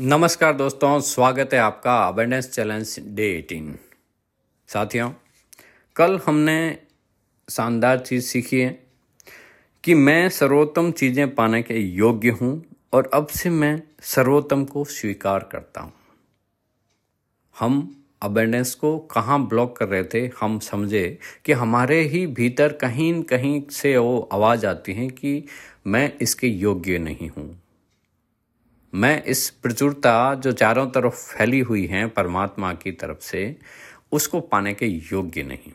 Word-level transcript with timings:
नमस्कार 0.00 0.52
दोस्तों, 0.52 0.98
स्वागत 1.00 1.52
है 1.54 1.58
आपका 1.60 1.96
अबेंडेंस 2.06 2.48
चैलेंज 2.50 2.94
डे 3.08 3.26
18 3.40 3.74
साथियों, 4.68 5.10
कल 5.96 6.18
हमने 6.26 6.56
शानदार 7.48 7.98
चीज़ 7.98 8.24
सीखी 8.24 8.60
है 8.60 8.70
कि 9.84 9.94
मैं 9.94 10.28
सर्वोत्तम 10.28 10.90
चीज़ें 10.90 11.34
पाने 11.34 11.62
के 11.62 11.78
योग्य 11.78 12.30
हूँ 12.40 12.64
और 12.92 13.10
अब 13.14 13.26
से 13.28 13.50
मैं 13.50 13.80
सर्वोत्तम 14.04 14.64
को 14.64 14.84
स्वीकार 14.84 15.48
करता 15.52 15.80
हूँ। 15.80 15.92
हम 17.56 17.96
अबेंडेंस 18.22 18.74
को 18.74 18.96
कहाँ 19.10 19.46
ब्लॉक 19.48 19.76
कर 19.78 19.88
रहे 19.88 20.04
थे, 20.04 20.30
हम 20.40 20.58
समझे 20.60 21.18
कि 21.44 21.52
हमारे 21.52 22.00
ही 22.02 22.26
भीतर 22.28 22.72
कहीं 22.72 23.22
कहीं 23.22 23.60
से 23.70 23.96
वो 23.96 24.28
आवाज़ 24.32 24.66
आती 24.66 24.92
है 24.92 25.08
कि 25.10 25.42
मैं 25.86 26.10
इसके 26.18 26.46
योग्य 26.46 26.98
नहीं 26.98 27.28
हूँ। 27.28 27.52
मैं 28.94 29.24
इस 29.24 29.50
प्रचुरता 29.50 30.34
जो 30.34 30.52
चारों 30.52 30.86
तरफ़ 30.86 31.14
फैली 31.14 31.60
हुई 31.60 31.86
है 31.86 32.06
परमात्मा 32.06 32.72
की 32.72 32.92
तरफ़ 32.92 33.18
से, 33.20 33.56
उसको 34.12 34.40
पाने 34.40 34.74
के 34.74 34.86
योग्य 34.86 35.42
नहीं। 35.42 35.72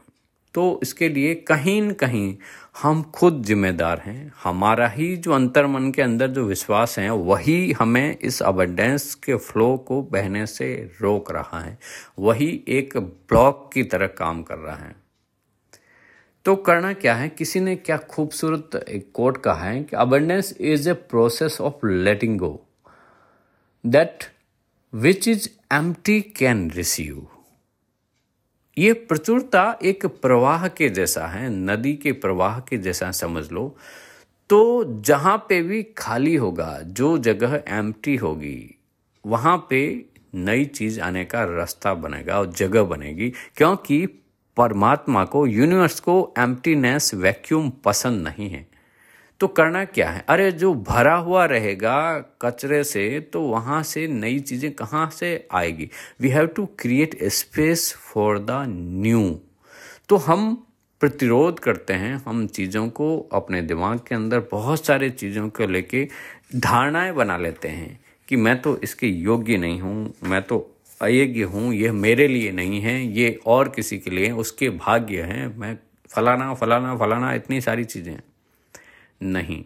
तो 0.53 0.79
इसके 0.83 1.09
लिए 1.09 1.35
कहीं 1.35 1.81
न 1.81 1.91
कहीं 1.91 2.37
हम 2.81 3.03
खुद 3.03 3.43
जिम्मेदार 3.43 3.99
हैं। 3.99 4.33
हमारा 4.43 4.87
ही 4.87 5.17
जो 5.17 5.31
अंतर 5.31 5.67
मन 5.67 5.91
के 5.91 6.01
अंदर 6.01 6.27
जो 6.27 6.43
विश्वास 6.43 6.99
है, 6.99 7.13
वही 7.13 7.71
हमें 7.71 8.17
इस 8.21 8.41
अबंडेंस 8.41 9.15
के 9.15 9.35
फ्लो 9.35 9.77
को 9.77 10.01
बहने 10.01 10.45
से 10.45 10.91
रोक 11.01 11.31
रहा 11.31 11.59
है। 11.59 11.79
वही 12.19 12.65
एक 12.67 12.97
ब्लॉक 12.97 13.69
की 13.73 13.83
तरह 13.83 14.07
काम 14.07 14.43
कर 14.43 14.57
रहा 14.57 14.75
है। 14.75 14.95
तो 16.45 16.55
करना 16.55 16.93
क्या 16.93 17.15
है? 17.15 17.29
किसी 17.29 17.59
ने 17.59 17.75
क्या 17.75 17.97
खूबसूरत 17.97 18.85
एक 18.89 19.11
कोट 19.13 19.38
कहा 19.38 19.63
है 19.63 19.83
कि 19.83 19.95
abundance 19.95 20.57
is 20.61 20.89
a 20.89 20.93
process 20.93 21.61
of 21.61 21.88
letting 21.88 22.39
go 22.39 22.65
that 23.85 24.23
which 24.93 25.27
is 25.27 25.49
empty 25.73 26.21
can 26.21 26.72
receive 26.72 27.27
ये 28.77 28.94
प्रचुरता 28.94 29.80
एक 29.83 30.05
प्रवाह 30.05 30.67
के 30.67 30.89
जैसा 30.89 31.27
है, 31.27 31.49
नदी 31.49 31.94
के 31.94 32.11
प्रवाह 32.11 32.59
के 32.59 32.77
जैसा 32.77 33.11
समझ 33.11 33.52
लो। 33.52 33.77
तो 34.50 34.83
जहाँ 35.02 35.45
पे 35.50 35.61
भी 35.61 35.83
खाली 35.97 36.35
होगा, 36.35 36.80
जो 36.81 37.17
जगह 37.17 37.63
एम्प्टी 37.67 38.16
होगी, 38.16 38.75
वहाँ 39.25 39.67
पे 39.69 40.05
नई 40.35 40.66
चीज़ 40.66 41.02
आने 41.02 41.25
का 41.25 41.44
रास्ता 41.44 41.94
बनेगा 41.94 42.39
और 42.39 42.52
जगह 42.52 42.83
बनेगी, 42.83 43.30
क्योंकि 43.30 44.05
परमात्मा 44.57 45.25
को 45.25 45.47
यूनिवर्स 45.47 46.00
को 46.00 46.33
एम्प्टीनेस 46.39 47.13
वैक्यूम 47.13 47.69
पसंद 47.69 48.27
नहीं 48.27 48.50
है। 48.50 48.67
तो 49.41 49.47
करना 49.47 49.83
क्या 49.85 50.09
है? 50.09 50.23
अरे, 50.29 50.51
जो 50.51 50.73
भरा 50.73 51.15
हुआ 51.15 51.45
रहेगा 51.45 52.19
कचरे 52.41 52.83
से 52.83 53.19
तो 53.33 53.41
वहाँ 53.41 53.81
से 53.83 54.07
नई 54.07 54.39
चीज़ें 54.39 54.71
कहाँ 54.73 55.09
से 55.09 55.47
आएगी? 55.51 55.89
We 56.21 56.29
have 56.29 56.47
to 56.47 56.65
create 56.79 57.17
space 57.23 57.93
for 57.93 58.39
the 58.39 58.65
new 58.69 59.39
तो 60.09 60.17
हम 60.17 60.53
प्रतिरोध 61.01 61.59
करते 61.59 61.93
हैं, 61.93 62.15
हम 62.25 62.45
चीज़ों 62.47 62.87
को 62.89 63.17
अपने 63.33 63.61
दिमाग 63.61 63.99
के 64.07 64.15
अंदर 64.15 64.39
बहुत 64.51 64.85
सारे 64.85 65.09
चीज़ों 65.09 65.47
को 65.49 65.67
लेके 65.67 66.07
धारणाएँ 66.55 67.13
बना 67.13 67.37
लेते 67.37 67.67
हैं 67.67 67.99
कि 68.27 68.35
मैं 68.35 68.61
तो 68.61 68.77
इसके 68.83 69.07
योग्य 69.07 69.57
नहीं 69.57 69.79
हूँ, 69.81 70.13
मैं 70.23 70.41
तो 70.41 70.57
अयोग्य 71.01 71.43
हूँ, 71.43 71.73
यह 71.73 71.93
मेरे 71.93 72.27
लिए 72.27 72.51
नहीं 72.51 72.81
है, 72.81 73.01
ये 73.17 73.39
और 73.45 73.69
किसी 73.69 73.97
के 73.99 74.11
लिए, 74.11 74.31
उसके 74.31 74.69
भाग्य 74.69 75.21
हैं, 75.21 75.47
मैं 75.57 75.77
फलाना 76.09 76.53
फलाना 76.53 76.95
फलाना, 76.97 77.33
इतनी 77.33 77.61
सारी 77.61 77.83
चीज़ें 77.83 78.17
नहीं। 79.23 79.66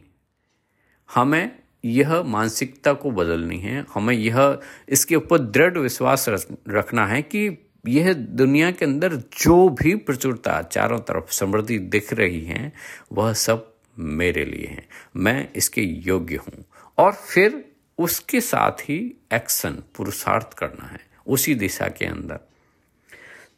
हमें 1.16 1.60
यह 1.86 2.24
मानसिकता 2.24 2.94
को 2.94 3.12
बदलनी 3.12 3.60
है। 3.60 3.86
हमें 3.94 4.16
यह, 4.16 4.60
इसके 4.90 5.16
ऊपर 5.16 5.38
दृढ़ 5.38 5.78
विश्वास 5.78 6.30
रखना 6.70 7.08
है 7.08 7.22
कि 7.22 7.70
यह 7.88 8.14
दुनिया 8.14 8.72
के 8.72 8.86
अंदर 8.86 9.16
जो 9.16 9.70
भी 9.70 9.96
प्रचुरता 9.96 10.62
चारों 10.62 11.00
तरफ़ 11.00 11.32
समृद्धि 11.32 11.80
दिख 11.80 12.14
रही 12.14 12.46
है, 12.46 12.74
वह 13.12 13.34
सब 13.34 13.74
मेरे 14.00 14.46
लिए 14.46 14.68
है। 14.68 14.88
मैं 15.16 15.54
इसके 15.56 15.82
योग्य 15.82 16.36
हूँ। 16.36 16.66
और 16.98 17.14
फिर 17.14 17.66
उसके 17.98 18.42
साथ 18.42 18.72
ही 18.72 19.22
एक्शन, 19.34 19.72
पुरुषार्थ 19.72 20.54
करना 20.54 20.86
है, 20.86 21.00
उसी 21.28 21.56
दिशा 21.56 21.88
के 21.88 22.06
अंदर। 22.06 22.40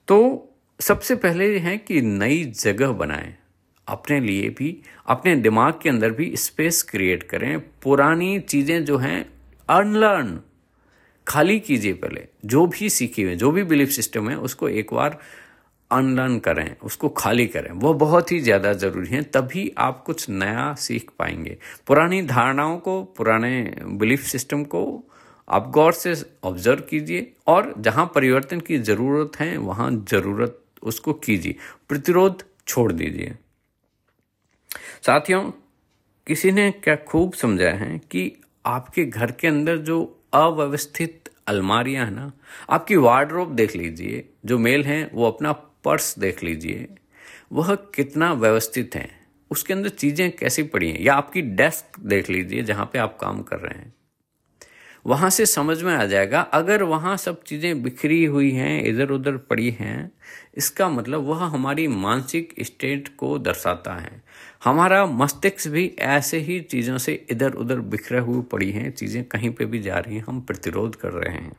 तो 0.07 0.49
सबसे 0.79 1.15
पहले 1.15 1.59
है 1.59 1.77
कि 1.77 2.01
नई 2.01 2.45
जगह 2.45 2.91
बनाएँ। 2.91 3.35
अपने 3.87 4.19
लिए 4.19 4.49
भी, 4.49 4.81
अपने 5.07 5.35
दिमाग 5.35 5.79
के 5.81 5.89
अंदर 5.89 6.11
भी 6.11 6.35
स्पेस 6.37 6.81
क्रिएट 6.83 7.23
करें। 7.23 7.59
पुरानी 7.83 8.39
चीज़ें 8.39 8.83
जो 8.85 8.97
हैं 8.97 9.25
अनलर्न 9.69 10.39
खाली 11.27 11.59
कीजिए 11.59 11.93
पहले। 11.93 12.27
जो 12.45 12.65
भी 12.67 12.89
सीखे 12.89 13.23
हुए 13.23 13.35
जो 13.35 13.51
भी 13.51 13.63
बिलीफ 13.63 13.89
सिस्टम 13.89 14.29
है, 14.29 14.37
उसको 14.37 14.69
एक 14.69 14.93
बार 14.93 15.19
अनलर्न 15.91 16.37
करें, 16.39 16.75
उसको 16.83 17.09
खाली 17.09 17.45
करें। 17.47 17.71
वो 17.71 17.93
बहुत 17.93 18.31
ही 18.31 18.39
ज़्यादा 18.39 18.73
ज़रूरी 18.73 19.09
है, 19.09 19.21
तभी 19.23 19.71
आप 19.77 20.03
कुछ 20.03 20.29
नया 20.29 20.73
सीख 20.73 21.11
पाएँगे। 21.19 21.57
पुरानी 21.87 22.21
धारणाओं 22.21 22.77
को, 22.77 23.01
पुराने 23.03 23.71
बिलीफ 23.83 24.23
सिस्टम 24.23 24.63
को 24.63 25.03
आप 25.47 25.69
गौर 25.71 25.93
से 25.93 26.13
ऑब्ज़र्व 26.43 26.81
कीजिए 26.81 27.31
और 27.47 27.73
जहाँ 27.77 28.11
परिवर्तन 28.15 28.59
की 28.59 28.77
ज़रूरत 28.79 29.39
है, 29.39 29.57
वहाँ 29.57 29.91
ज़रूरत 30.09 30.61
उसको 30.83 31.13
कीजिए। 31.13 31.55
प्रतिरोध 31.89 32.43
छोड़ 32.67 32.91
दीजिए। 32.91 33.35
साथियों, 35.05 35.51
किसी 36.27 36.51
ने 36.51 36.71
क्या 36.71 36.95
खूब 36.95 37.33
समझाया 37.33 37.75
है 37.75 37.97
कि 37.97 38.41
आपके 38.65 39.05
घर 39.05 39.31
के 39.31 39.47
अंदर 39.47 39.77
जो 39.77 40.21
अव्यवस्थित 40.33 41.29
अलमारियाँ 41.47 42.05
हैं 42.05 42.13
ना, 42.13 42.31
आपकी 42.69 42.95
वार्ड्रोब 42.95 43.55
देख 43.55 43.75
लीजिए, 43.75 44.29
जो 44.45 44.57
मेल 44.57 44.83
हैं, 44.83 45.11
वो 45.13 45.27
अपना 45.27 45.51
पर्स 45.51 46.19
देख 46.19 46.43
लीजिए, 46.43 46.87
वह 47.51 47.75
कितना 47.75 48.33
व्यवस्थित 48.33 48.95
है, 48.95 49.09
उसके 49.51 49.73
अंदर 49.73 49.89
चीज़ें 49.89 50.35
कैसी 50.35 50.63
पड़ी 50.63 50.91
हैं, 50.91 50.99
या 50.99 51.13
आपकी 51.13 51.41
डेस्क 51.41 51.99
देख 51.99 52.29
लीजिए, 52.29 52.63
जहाँ 52.63 52.89
पे 52.93 52.99
आप 52.99 53.17
काम 53.21 53.41
कर 53.41 53.59
रहे 53.59 53.79
हैं। 53.79 53.93
वहाँ 55.05 55.29
से 55.29 55.45
समझ 55.45 55.81
में 55.83 55.93
आ 55.95 56.05
जाएगा, 56.05 56.41
अगर 56.41 56.83
वहाँ 56.83 57.15
सब 57.17 57.43
चीज़ें 57.43 57.81
बिखरी 57.83 58.23
हुई 58.25 58.51
हैं 58.51 58.83
इधर 58.83 59.09
उधर 59.09 59.37
पड़ी 59.37 59.69
हैं, 59.69 60.11
इसका 60.57 60.89
मतलब 60.89 61.23
वह 61.23 61.43
हमारी 61.45 61.87
मानसिक 61.87 62.53
स्टेट 62.61 63.09
को 63.17 63.37
दर्शाता 63.39 63.93
है। 63.93 64.23
हमारा 64.63 65.05
मस्तिष्क 65.05 65.67
भी 65.67 65.85
ऐसे 65.99 66.37
ही 66.37 66.59
चीज़ों 66.61 66.97
से 66.97 67.25
इधर 67.31 67.53
उधर 67.53 67.79
बिखरे 67.79 68.19
हुए 68.19 68.41
पड़ी 68.41 68.71
हैं, 68.71 68.91
चीज़ें 68.91 69.23
कहीं 69.23 69.49
पे 69.49 69.65
भी 69.65 69.79
जा 69.79 69.97
रही 69.97 70.15
हैं, 70.15 70.23
हम 70.27 70.41
प्रतिरोध 70.41 70.95
कर 70.95 71.11
रहे 71.11 71.33
हैं। 71.33 71.55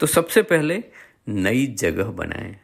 तो 0.00 0.06
सबसे 0.06 0.42
पहले 0.42 0.82
नई 1.28 1.66
जगह 1.66 2.04
बनाएँ। 2.04 2.56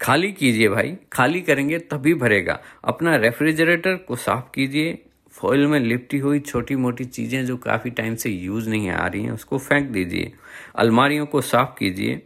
खाली 0.00 0.32
कीजिए 0.32 0.68
भाई, 0.68 0.96
खाली 1.12 1.40
करेंगे 1.40 1.78
तभी 1.78 2.14
भरेगा। 2.14 2.60
अपना 2.84 3.16
रेफ्रिजरेटर 3.16 3.96
को 3.96 4.16
साफ़ 4.16 4.50
कीजिए 4.54 4.98
फॉइल 5.34 5.66
में 5.66 5.78
लिपटी 5.80 6.18
हुई 6.18 6.40
छोटी 6.40 6.76
मोटी 6.76 7.04
चीज़ें 7.04 7.44
जो 7.46 7.56
काफ़ी 7.56 7.90
टाइम 7.90 8.14
से 8.14 8.30
यूज़ 8.30 8.68
नहीं 8.70 8.88
आ 8.90 9.06
रही 9.06 9.22
हैं, 9.22 9.32
उसको 9.32 9.58
फेंक 9.58 9.88
दीजिए। 9.90 10.32
अलमारियों 10.76 11.26
को 11.26 11.40
साफ़ 11.40 11.74
कीजिए। 11.78 12.22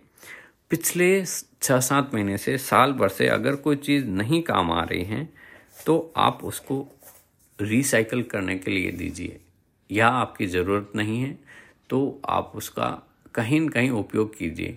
पिछले 0.70 1.24
छः 1.24 1.78
सात 1.80 2.14
महीने 2.14 2.36
से, 2.38 2.56
साल 2.58 2.92
भर 2.92 3.08
से 3.08 3.28
अगर 3.28 3.56
कोई 3.56 3.76
चीज़ 3.76 4.06
नहीं 4.06 4.42
काम 4.42 4.70
आ 4.72 4.82
रही 4.82 5.04
है 5.04 5.28
तो 5.86 6.12
आप 6.16 6.40
उसको 6.44 6.86
रिसाइकल 7.58 8.22
करने 8.22 8.58
के 8.58 8.70
लिए 8.70 8.90
दीजिए। 8.92 9.40
या 9.90 10.08
आपकी 10.08 10.46
ज़रूरत 10.46 10.92
नहीं 10.96 11.20
है 11.22 11.38
तो 11.90 12.20
आप 12.28 12.52
उसका 12.56 12.86
कहीं 13.34 13.60
न 13.60 13.68
कहीं 13.68 13.90
उपयोग 13.90 14.36
कीजिए। 14.38 14.76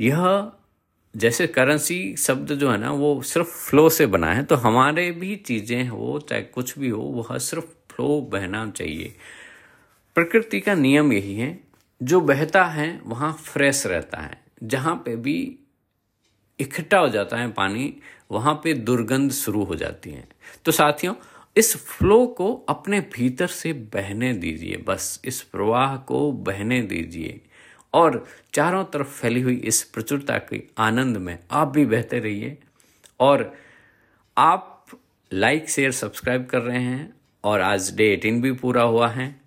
यह 0.00 0.52
जैसे 1.16 1.46
करेंसी 1.46 2.16
शब्द 2.16 2.52
जो 2.52 2.70
है 2.70 2.78
ना, 2.78 2.92
वो 2.92 3.22
सिर्फ़ 3.22 3.48
फ्लो 3.48 3.88
से 3.88 4.06
बना 4.06 4.32
है 4.32 4.44
तो 4.44 4.54
हमारे 4.54 5.10
भी 5.10 5.36
चीज़ें 5.36 5.88
हो, 5.88 6.26
चाहे 6.30 6.42
कुछ 6.42 6.78
भी 6.78 6.88
हो, 6.88 7.02
वह 7.02 7.38
सिर्फ़ 7.38 7.64
फ्लो 7.64 8.20
बहना 8.20 8.70
चाहिए। 8.70 9.14
प्रकृति 10.14 10.60
का 10.60 10.74
नियम 10.74 11.12
यही 11.12 11.36
है, 11.36 11.60
जो 12.02 12.20
बहता 12.20 12.64
है, 12.64 13.00
वहाँ 13.06 13.32
फ्रेश 13.32 13.86
रहता 13.86 14.20
है। 14.20 14.40
जहाँ 14.62 14.94
पे 14.94 15.16
भी 15.16 15.58
इकट्ठा 16.60 16.98
हो 16.98 17.08
जाता 17.08 17.36
है 17.36 17.50
पानी, 17.50 17.94
वहाँ 18.30 18.54
पे 18.64 18.74
दुर्गंध 18.74 19.32
शुरू 19.32 19.64
हो 19.64 19.74
जाती 19.74 20.10
है। 20.10 20.28
तो 20.64 20.72
साथियों, 20.72 21.14
इस 21.56 21.76
फ्लो 21.76 22.26
को 22.26 22.66
अपने 22.68 23.00
भीतर 23.00 23.46
से 23.46 23.72
बहने 23.72 24.32
दीजिए, 24.32 24.76
बस 24.76 25.20
इस 25.24 25.42
प्रवाह 25.42 25.96
को 25.96 26.32
बहने 26.32 26.82
दीजिए। 26.82 27.40
और 27.94 28.26
चारों 28.54 28.84
तरफ़ 28.84 29.06
फैली 29.06 29.40
हुई 29.40 29.56
इस 29.56 29.82
प्रचुरता 29.82 30.38
के 30.38 30.62
आनंद 30.78 31.16
में 31.16 31.38
आप 31.50 31.68
भी 31.68 31.86
बहते 31.86 32.18
रहिए। 32.18 32.58
और 33.20 33.54
आप 34.38 34.86
लाइक 35.32 35.70
शेयर 35.70 35.92
सब्सक्राइब 35.92 36.46
कर 36.46 36.60
रहे 36.62 36.82
हैं 36.82 37.14
और 37.44 37.60
आज 37.60 37.96
डे 37.96 38.12
एटीन 38.12 38.42
भी 38.42 38.52
पूरा 38.52 38.82
हुआ 38.82 39.08
है। 39.08 39.40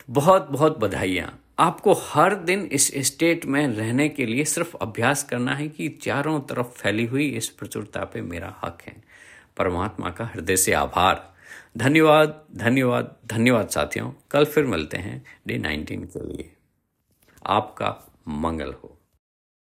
तो 0.00 0.04
बहुत 0.10 0.48
बहुत 0.50 0.78
बधाइयाँ। 0.78 1.44
आपको 1.58 1.92
हर 1.92 2.34
दिन 2.34 2.60
इस 2.72 3.06
स्टेट 3.06 3.44
में 3.44 3.68
रहने 3.68 4.08
के 4.08 4.26
लिए 4.26 4.44
सिर्फ़ 4.44 4.76
अभ्यास 4.76 5.22
करना 5.22 5.54
है 5.54 5.68
कि 5.68 5.88
चारों 5.88 6.40
तरफ़ 6.40 6.66
फैली 6.66 7.06
हुई 7.06 7.28
इस 7.28 7.48
प्रचुरता 7.48 8.04
पे 8.04 8.20
मेरा 8.20 8.60
हक 8.64 8.78
है। 8.86 8.96
परमात्मा 9.56 10.10
का 10.10 10.24
हृदय 10.24 10.56
से 10.56 10.72
आभार। 10.72 11.34
धन्यवाद 11.76 12.44
धन्यवाद 12.56 13.16
धन्यवाद 13.26 13.68
साथियों। 13.68 14.12
कल 14.30 14.44
फिर 14.44 14.64
मिलते 14.64 14.96
हैं 14.96 15.24
डे 15.46 15.58
नाइनटीन 15.58 16.04
के 16.04 16.36
लिए। 16.36 16.52
आपका 17.48 18.06
मंगल 18.28 18.72
हो। 18.72 18.97